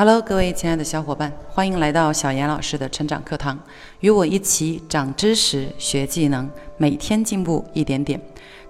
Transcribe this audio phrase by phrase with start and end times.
[0.00, 3.58] Hello，各位亲爱的小伙伴，欢迎来到小严老师的成长课堂，
[4.00, 6.48] 与我一起长知识、学技能，
[6.78, 8.18] 每天进步一点点。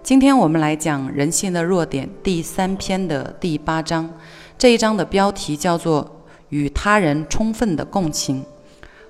[0.03, 4.11] 今天我们来讲人性的弱点第三篇的第八章，
[4.59, 6.21] 这一章的标题叫做
[6.51, 8.45] “与他人充分的共情”。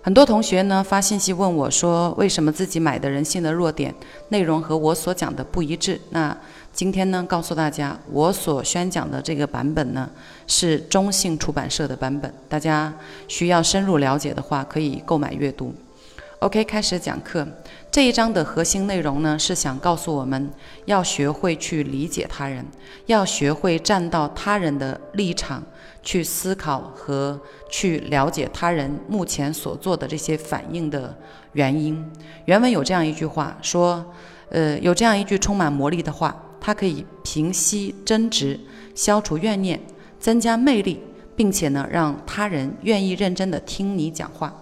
[0.03, 3.95] 很多同学呢发信息问我说，为什么自己买的人性的弱点
[4.31, 6.01] 内容和我所讲的不一致？
[6.09, 6.35] 那
[6.73, 10.09] 今天呢，告诉大家，我所宣讲的这个版本呢，
[10.47, 12.33] 是中信出版社的版本。
[12.49, 12.91] 大家
[13.29, 15.75] 需要深入了解的话，可以购买阅读。
[16.39, 17.47] OK，开始讲课。
[17.93, 20.49] 这一章的核心内容呢，是想告诉我们
[20.85, 22.65] 要学会去理解他人，
[23.07, 25.61] 要学会站到他人的立场
[26.01, 31.13] 去思考和去了解他人目前所做的这些反应的
[31.55, 32.09] 原因。
[32.45, 34.07] 原文有这样一句话说，
[34.51, 38.61] 呃，有这样一句充满魔力的话，它可以平息争执，
[38.95, 39.81] 消除怨念，
[40.21, 41.01] 增加魅力，
[41.35, 44.55] 并且呢，让他人愿意认真的听你讲话。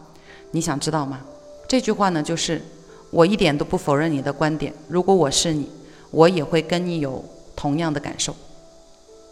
[0.53, 1.21] 你想知道吗？
[1.69, 2.63] 这句话呢，就是
[3.11, 4.73] 我一点都不否认你的观点。
[4.89, 5.69] 如果我是你，
[6.11, 7.25] 我也会跟你有
[7.57, 8.35] 同样的感受。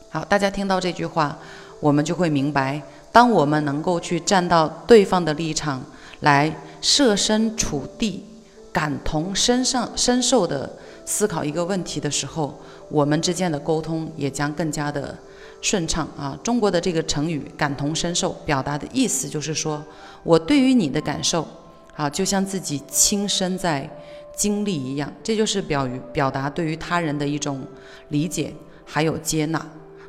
[0.08, 1.38] 好，大家听到这句话，
[1.80, 2.80] 我们就会明白，
[3.12, 5.84] 当我们能够去站到对方的立场
[6.20, 8.24] 来设身处地、
[8.72, 10.70] 感同身上身受的
[11.04, 15.14] 思考一个问题的时候，我们之间的沟通也将更加的
[15.60, 16.38] 顺畅啊。
[16.42, 19.84] 中国的这个成语“感同身受”表达的意思就是说，
[20.22, 21.46] 我对于你的感受。
[21.96, 23.88] 啊，就像自己亲身在
[24.34, 27.66] 经历一样，这就是表于表达对于他人的一种
[28.10, 28.52] 理解
[28.84, 29.66] 还有接纳。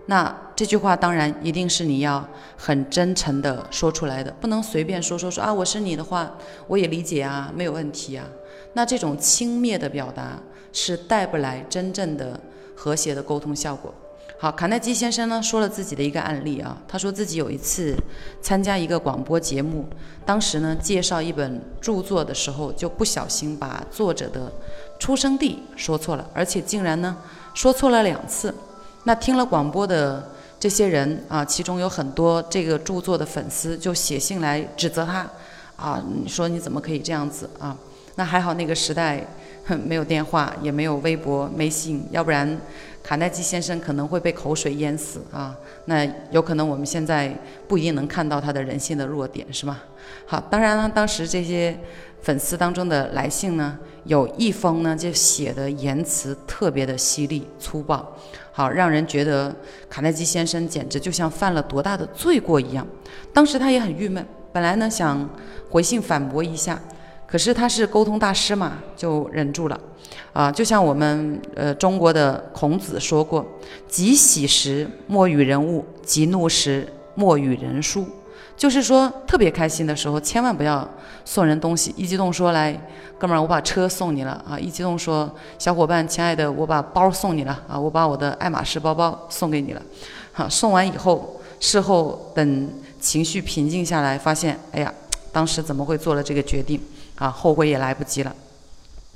[0.08, 6.36] 那这句话当然一定是你要很真诚的说出来的，不能随便说说说啊，我是你的话，
[6.68, 8.26] 我也理解啊，没有问题啊。
[8.74, 10.40] 那这种轻蔑的表达
[10.72, 12.40] 是带不来真正的
[12.76, 13.94] 和谐的沟通效果。
[14.40, 17.98] 好，卡耐基先生呢说了自己的一个案例啊，他说自己有一次
[18.40, 19.84] 参加一个广播节目，
[20.28, 24.52] 当时呢介绍一本著作的时候，就不小心把作者的
[25.00, 27.18] 出生地说错了，而且竟然呢
[27.56, 28.54] 说错了两次。
[29.06, 35.28] 那听了广播的这些人啊，其中有很多这个著作的粉丝就写信来指责他，
[35.78, 37.76] 啊，你说你怎么可以这样子啊？
[38.14, 39.26] 那还好那个时代
[39.76, 42.58] 没有电话，也没有微博、微信，要不然。
[43.04, 45.56] 卡耐基先生可能会被口水淹死啊！
[45.86, 47.34] 那有可能我们现在
[47.66, 49.80] 不一定能看到他的人性的弱点，是吗？
[50.26, 51.80] 好，当然了，当时这些
[52.22, 58.14] 粉丝当中的来信呢，有一封呢就写的言辞特别的犀利粗暴，
[58.52, 59.56] 好，让人觉得
[59.90, 62.86] 卡耐基先生简直就像犯了多大的罪过一样。
[63.32, 65.30] 当时他也很郁闷，本来呢想
[65.70, 66.78] 回信反驳一下。
[67.28, 69.78] 可是他是沟通大师嘛，就忍住了，
[70.32, 73.46] 啊，就像我们呃中国的孔子说过
[73.88, 78.08] ：“极喜时莫与人恶，极怒时莫与人书。”
[78.56, 80.90] 就是说，特别开心的时候，千万不要
[81.24, 81.94] 送人东西。
[81.96, 82.74] 一激动说：“来，
[83.20, 87.78] 哥们儿，我把车送你了啊！”一激动说：“小伙伴，亲爱的，我把包送你了啊！
[87.80, 89.82] 我把我的爱马仕包包送给你了。”
[90.34, 94.92] 好，送完以后，事后等情绪平静下来，发现，哎呀，
[95.32, 96.82] 当时怎么会做了这个决定？
[97.18, 98.36] 啊，后悔也来不及了。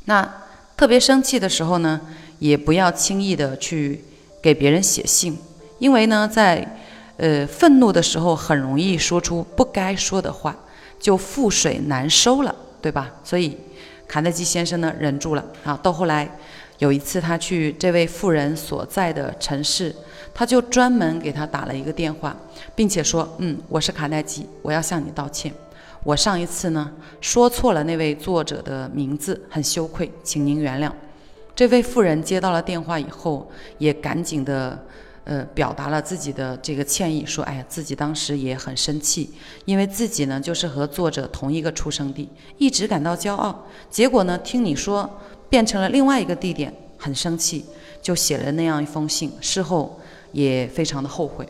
[0.06, 0.28] 那
[0.75, 2.01] 特别生气的时候呢，
[2.39, 4.03] 也不要轻易的去
[4.41, 5.38] 给别人写信，
[5.79, 6.78] 因为呢，在
[7.17, 10.56] 呃愤怒的时候，很容易说出不该说的话，
[11.00, 13.12] 就覆水难收了，对吧？
[13.23, 13.56] 所以
[14.07, 15.45] 卡耐基先生呢，忍住了。
[15.63, 16.28] 啊，到后来
[16.79, 19.95] 有一次他去这位富人所在的城市，
[20.33, 22.35] 他就专门给他打了一个电话，
[22.73, 25.53] 并且说：“嗯，我是卡耐基，我要向你道歉。”
[26.03, 30.91] 我上一次呢说错了那位作者的名字，很羞愧，请您原谅。
[31.56, 34.84] 这位妇人接到了电话以后，也赶紧的
[35.25, 39.29] 呃表达了自己的这个歉意，说：“哎呀，自己当时也很生气，
[39.66, 43.68] 因为自己呢就是和作者同一个出生地，一直感到骄傲。
[43.92, 45.07] 结果呢听你说
[45.50, 47.63] 变成了另外一个地点，很生气，
[48.01, 49.31] 就写了那样一封信。
[49.39, 50.00] 事后
[50.31, 51.47] 也非常的后悔。”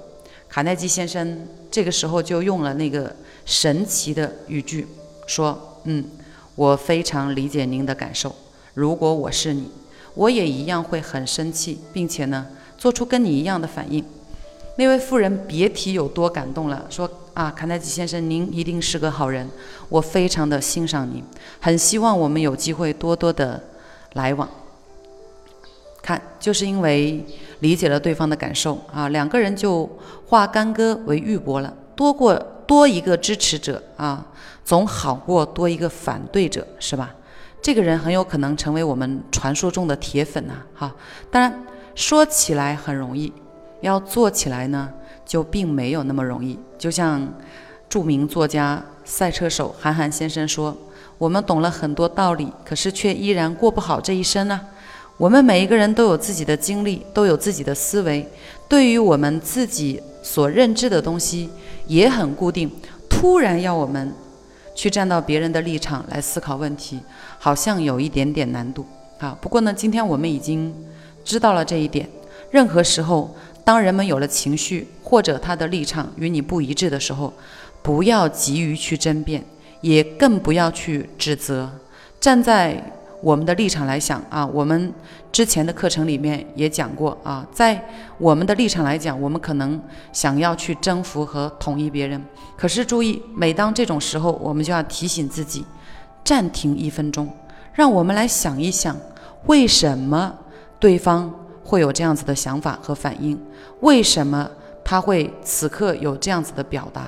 [0.51, 3.15] 卡耐基先生这个时候就用了那个。
[3.43, 4.87] 神奇的语句
[5.25, 6.05] 说：“嗯，
[6.53, 8.33] 我非常理解您的感受。
[8.75, 9.67] 如果我是你，
[10.13, 12.45] 我也一样会很生气，并且呢，
[12.77, 14.05] 做出跟你一样的反应。”
[14.77, 19.49] 那位妇人别提有多感动了，说：“啊，卡耐基先生，您一定是个好人，
[19.89, 21.23] 我非常的欣赏您，
[21.59, 23.61] 很希望我们有机会多多的
[24.13, 24.47] 来往。”
[26.41, 27.25] 就是因为
[27.61, 29.89] 理解了对方的感受啊，两个人就
[30.27, 32.37] 化干戈为玉帛了，多过。
[32.67, 34.25] 多一个支持者啊，
[34.63, 37.13] 总好过多一个反对者，是吧？
[37.61, 40.53] 这个人很有可能成为我们传说中的铁粉呐。
[40.73, 40.95] 哈，
[41.29, 41.63] 当然
[41.95, 43.33] 说起来很容易，
[43.81, 44.89] 要做起来呢，
[45.25, 46.57] 就并没有那么容易。
[46.77, 47.27] 就像
[47.89, 50.77] 著名作家、赛车手韩寒先生说
[51.17, 54.61] ：“我们懂了很多道理，可是却依然过不好这一生呢。”
[55.21, 58.27] 我们每一个人都有自己的经历，都有自己的思维，
[58.67, 61.47] 对于我们自己所认知的东西
[61.85, 62.67] 也很固定。
[63.07, 64.11] 突然要我们
[64.73, 66.99] 去站到别人的立场来思考问题，
[67.37, 68.83] 好像有一点点难度
[69.19, 69.37] 啊。
[69.39, 70.73] 不过呢，今天我们已经
[71.23, 72.09] 知道了这一点。
[72.49, 77.31] 任何时候，当人们有了情绪或者他的立场与你不一致的时候，
[77.83, 79.43] 不要急于去争辩，
[79.81, 81.69] 也更不要去指责，
[82.19, 82.97] 站在。
[83.21, 84.91] 我们的立场来想啊，我们
[85.31, 87.87] 之前的课程里面也讲过啊，在
[88.17, 89.79] 我们的立场来讲，我们可能
[90.11, 92.21] 想要去征服和统一别人，
[92.57, 95.63] 可是注意，每当这种时候，我们就要提醒自己，
[96.23, 97.29] 暂停一分钟，
[97.73, 98.97] 让我们来想一想，
[99.45, 100.35] 为什么
[100.79, 101.31] 对方
[101.63, 103.39] 会有这样子的想法和反应，
[103.81, 104.49] 为什么
[104.83, 107.07] 他会此刻有这样子的表达？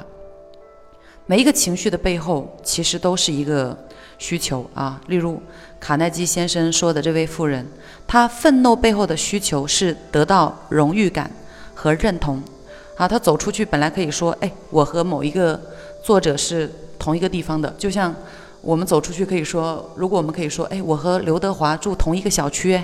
[1.26, 3.76] 每一个情绪的背后，其实都是一个
[4.24, 5.02] 需求啊。
[5.08, 5.38] 例如，
[5.82, 7.68] 卡耐基先生说的这位妇人，
[8.08, 11.30] 她愤怒背后的需求是得到荣誉感
[11.76, 12.42] 和认同。
[12.96, 15.60] 啊，她走出去本来可以说：“哎，我和某一个
[16.02, 18.16] 作者是同一个地方的。”就像
[18.62, 22.82] 我们走出去可以说，如果我们可以说：“哎，我和刘德华住同一个小区。”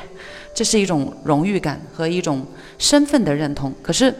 [0.53, 2.45] 这是一种荣誉感和一种
[2.77, 3.73] 身份的认同。
[3.81, 4.13] 可是。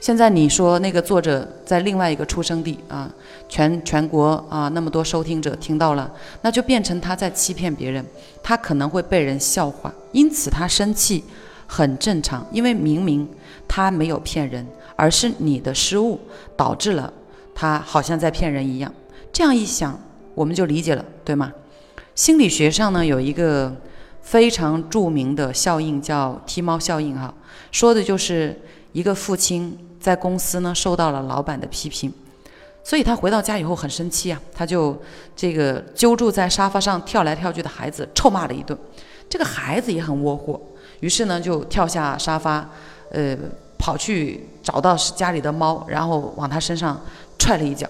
[0.00, 3.10] 现在你说那个作者在另外一个出生地啊，
[3.54, 6.10] 全全国啊那么多收听者听到了，
[6.42, 8.04] 那就变成他在欺骗别人，
[8.42, 11.22] 他可能会被人笑话，因此他生气
[11.68, 13.28] 很正常，因为明明
[13.68, 14.66] 他没有骗人，
[14.96, 16.18] 而是你的失误
[16.56, 17.12] 导致了
[17.54, 18.92] 他好像在骗人一样。
[19.32, 19.96] 这样一想，
[20.34, 21.52] 我们就理解了，对吗？
[22.16, 23.72] 心理学上呢有一个
[24.20, 27.32] 非常著名的效应叫踢猫效应，哈，
[27.70, 28.60] 说的就是
[28.90, 29.78] 一个父亲。
[30.00, 32.12] 在公司呢，受到了老板的批评，
[32.84, 34.96] 所以他回到家以后很生气啊，他就
[35.34, 38.78] 这个揪住在沙发上跳来跳去的孩子臭骂了一顿。
[39.28, 40.60] 这个孩子也很窝火，
[41.00, 42.68] 于是呢就跳下沙发，
[43.10, 43.34] 呃，
[43.78, 47.00] 跑去找到家里的猫，然后往他身上
[47.38, 47.88] 踹了一脚。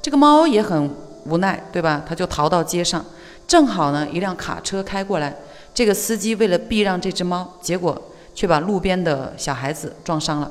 [0.00, 0.90] 这个猫也很
[1.26, 2.02] 无奈，对吧？
[2.08, 3.04] 他就逃到街上，
[3.46, 5.36] 正好呢一辆卡车开过来，
[5.74, 10.50] 这个司机为了避让这只猫，结果却把路边的小孩子撞伤了。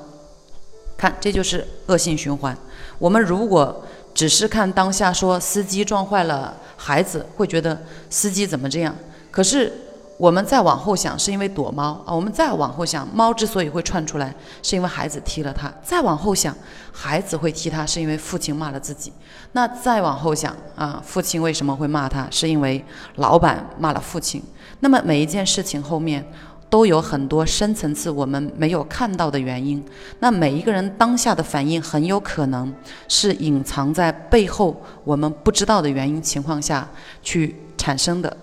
[1.00, 2.56] 看，这就是恶性循环。
[2.98, 8.94] 我们如果只是看当下，说司机撞坏了孩子，会觉得司机怎么这样？
[9.32, 9.72] 可是
[10.18, 12.14] 我们再往后想，是因为躲猫啊。
[12.14, 15.74] 我们再往后想，猫之所以会窜出来，是因为孩子踢了它。
[15.82, 16.54] 再往后想，
[16.92, 19.14] 孩子会踢他，是因为父亲骂了自己。
[19.54, 22.28] 那再往后想啊，父亲为什么会骂他？
[22.30, 22.84] 是因为
[23.16, 24.44] 老板骂了父亲。
[24.82, 26.30] 那么每一件事情后面。
[26.70, 29.84] 都有很多深层次我们没有看到的原因。
[30.20, 32.72] 那每一个人当下的反应很有可能
[33.08, 36.88] 是隐藏在背后我们不知道的原因情况下
[37.24, 38.38] 去产生的。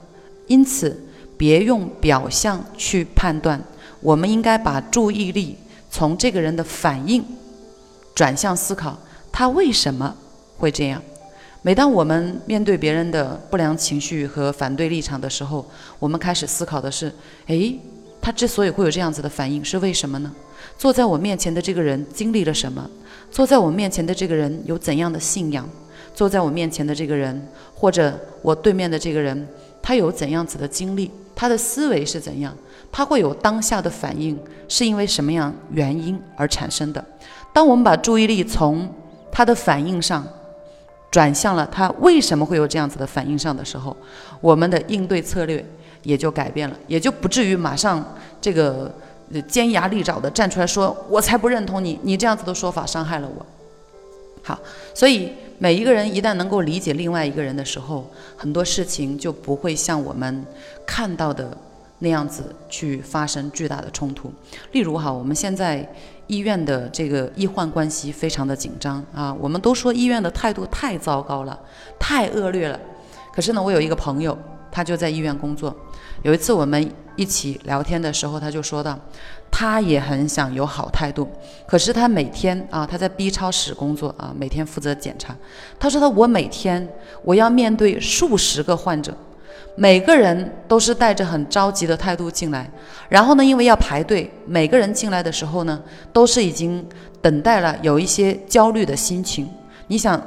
[0.48, 1.00] 因此，
[1.36, 3.62] 别用表象去判断，
[4.00, 5.56] 我们应该把注意力
[5.88, 7.24] 从这个人的反应
[8.14, 8.98] 转向思考，
[9.30, 10.14] 他为什么
[10.58, 11.00] 会这样。
[11.62, 15.64] 每当我们面对别人的不良情绪和反对立场的时候，
[15.98, 17.12] 我们开始思考的是：
[17.46, 17.78] 诶。
[18.26, 20.32] 他之所以会有这样子的反应，是为什么呢？
[20.76, 22.84] 坐在我面前的这个人经历了什么？
[23.30, 25.64] 坐在我面前的这个人有怎样的信仰？
[26.12, 27.40] 坐在我面前的这个人，
[27.72, 29.46] 或者我对面的这个人，
[29.80, 31.08] 他有怎样子的经历？
[31.36, 32.52] 他的思维是怎样？
[32.90, 37.04] 他会有当下的反应，是因为什么样原因而产生的？
[37.52, 38.92] 当我们把注意力从
[39.30, 40.26] 他的反应上
[41.12, 43.96] 转向了他为什么会有这样子的反应上的时候，
[44.40, 45.64] 我们的应对策略。
[46.06, 48.94] 也就改变了，也就不至于马上这个
[49.48, 53.44] 尖牙利爪的站出来说：“我才不认同你，你这样子的说法伤害了我。”
[54.40, 54.56] 好，
[54.94, 60.44] 所以每一个人一旦能够理解另外一个人的时候，很多事情就不会像我们
[60.86, 61.58] 看到的
[61.98, 64.32] 那样子去发生巨大的冲突。
[64.70, 65.92] 例如哈，我们现在
[66.28, 71.58] 医院的这个医患关系非常的紧张啊，我们都说医院的态度太糟糕了，
[71.98, 72.78] 太恶劣了。
[73.34, 74.38] 可是呢，我有一个朋友。
[74.68, 75.74] 他就在医院工作。
[76.22, 78.98] 有一次我们一起聊天的时候，他就说到，
[79.50, 81.28] 他也很想有好态度，
[81.66, 85.34] 可是他每天啊，他在 B 超室工作啊，每天负责检查。
[85.78, 86.86] 他说他我每天
[87.22, 89.16] 我要面对数十个患者，
[89.76, 92.70] 每个人都是带着很着急的态度进来，
[93.08, 95.80] 然后呢，因为要排队，每个人进来的时候呢，
[96.12, 96.86] 都是已经
[97.22, 99.48] 等待了，有一些焦虑的心情。
[99.86, 100.20] 你想。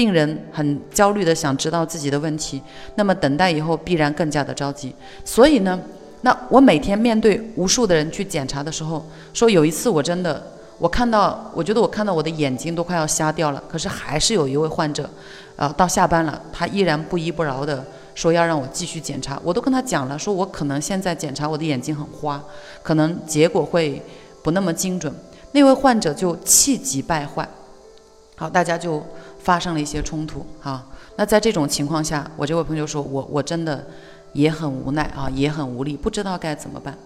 [0.00, 2.62] 病人很焦虑的想知道自己的问题，
[2.94, 4.94] 那么等待以后必然更加的着急。
[5.26, 5.78] 所以呢，
[6.22, 9.04] 那我每天面对无数的人去检查的时候，
[9.34, 10.42] 说有一次我真的
[10.78, 15.06] 我看到，我觉得我看到我的眼睛都快要瞎掉了，可是还是有一位患者，
[15.56, 19.38] 呃，到下班了，他依然不依不饶的说要让我继续检查。
[19.44, 22.42] 我都跟他讲了，说我可能现在检查我的眼睛很花，
[22.82, 24.00] 可能结果会
[24.42, 25.12] 不那么精准。
[25.52, 27.46] 那位患者就气急败坏，
[28.36, 29.02] 好，大家就
[29.42, 30.46] 发生了一些冲突。
[30.60, 33.84] 哈，那在这种情况下，我这位朋友说我我真的
[34.32, 36.96] 也很无奈啊，也很无力，不知道该怎么办。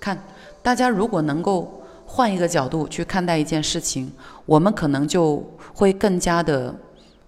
[0.00, 0.16] 看，
[0.62, 1.76] 大家如果能够。
[2.12, 4.10] 换一个角度去看待一件事情，
[4.44, 5.40] 我们可能就
[5.72, 6.74] 会更加的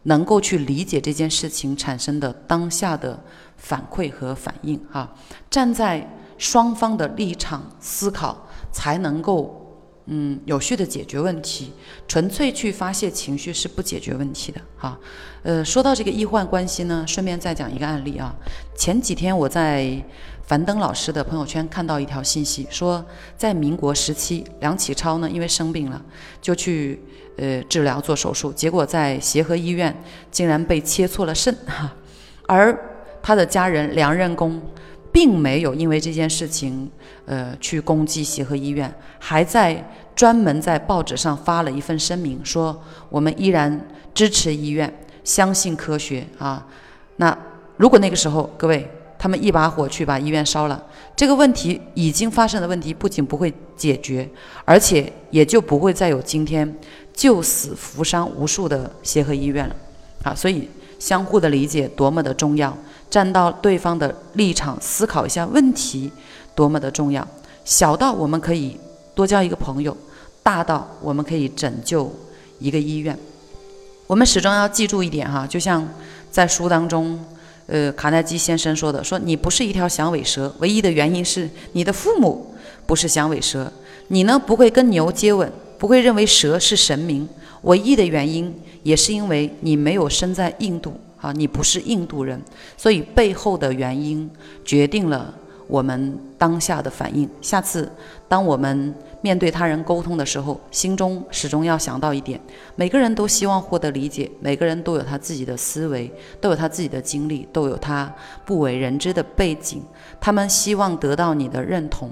[0.03, 3.17] 能够去理解这件事情产生的当下的
[3.57, 4.77] 反馈和反应。
[4.91, 5.09] 哈，
[5.49, 6.05] 站在
[6.37, 8.37] 双方的立场思考，
[8.73, 9.62] 才能够
[10.07, 11.73] 嗯有序的解决问题。
[12.07, 14.61] 纯粹去发泄情绪是不解决问题的。
[14.77, 14.99] 哈，
[15.43, 18.35] 呃，说到这个医患关系呢，顺便再讲一个案例啊。
[18.77, 20.03] 前几天我在。
[20.45, 23.03] 樊登老师的朋友圈看到一条信息，说
[23.39, 26.03] 在民国时期，梁启超呢因为生病了，
[26.43, 27.01] 就去
[27.39, 29.97] 呃治疗做手术，结果在协和医院
[30.33, 31.95] 竟然被切错了肾哈，
[32.47, 32.77] 而
[33.23, 34.61] 他的家人梁任公
[35.13, 36.91] 并没有因为这件事情
[37.27, 44.93] 呃去攻击协和医院，还在专门在报纸上发了一份声明，说我们依然支持医院，
[45.23, 46.67] 相信科学啊。
[47.17, 47.37] 那
[47.77, 48.91] 如果那个时候各位。
[49.23, 54.29] 他们一把火去把医院烧了，这个问题已经发生的问题不仅不会解决，
[54.65, 56.77] 而且也就不会再有今天
[57.15, 59.77] 救死扶伤无数的协和医院了。
[60.25, 60.69] 啊，所以
[61.03, 62.73] 相互的理解多么的重要，
[63.11, 66.09] 站到对方的立场思考一下问题
[66.55, 67.27] 多么的重要。
[67.65, 68.79] 小到我们可以
[69.13, 69.97] 多交一个朋友，
[70.45, 72.09] 大到我们可以拯救
[72.61, 73.19] 一个医院。
[74.07, 75.85] 我们始终要记住一点哈，就像
[76.31, 77.19] 在书当中。
[77.69, 82.55] 呃，卡耐基先生说的，说你不是一条响尾蛇，唯一的原因是你的父母
[82.87, 83.73] 不是响尾蛇。
[84.09, 87.27] 你呢，不会跟牛接吻，不会认为蛇是神明，
[87.63, 92.41] 唯一的原因也是因为你没有生在印度啊，你不是印度人，
[92.77, 94.31] 所以背后的原因
[94.65, 95.35] 决定了。
[95.69, 97.91] 我们当下的反应，下次
[98.29, 102.39] 当我们面对他人沟通的时候，心中始终要想到一点：
[102.75, 108.13] 每个人都希望获得理解，每个人都有他自己的思维，都有他自己的经历，都有他
[108.45, 109.83] 不为人知的背景。
[110.21, 112.11] 他们希望得到你的认同，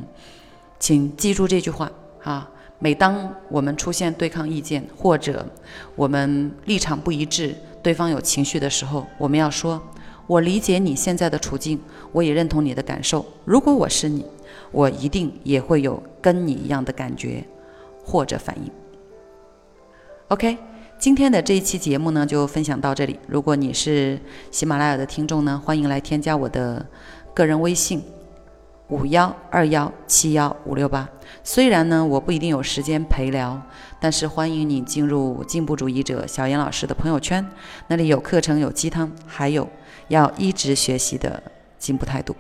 [0.79, 1.91] 请记住这句话
[2.23, 2.49] 啊！
[2.81, 5.47] 每当我们出现对抗意见，或者
[5.95, 9.81] 我们立场不一致，对方有情绪的时候，我们要说。
[10.27, 11.81] 我理解你现在的处境，
[12.13, 13.27] 我也认同你的感受。
[13.45, 14.25] 如果我是你，
[14.71, 17.45] 我一定也会有跟你一样的感觉
[18.05, 18.71] 或者反应。
[20.29, 20.57] OK，
[21.01, 23.19] 今天的这一期节目呢，就分享到这里。
[23.27, 24.21] 如果你是
[24.53, 26.87] 喜马拉雅的听众呢，欢迎来添加我的
[27.35, 28.01] 个人微信
[28.91, 31.09] 五幺二幺七幺五六八。
[31.43, 33.61] 虽然呢，我不一定有时间陪聊，
[33.99, 37.47] 但是欢迎你进入进步主义者小严老师的朋友圈，
[37.87, 39.67] 那里有课程，有鸡汤，还有。
[40.09, 41.41] 要一直学习的
[41.79, 42.35] 进步态度。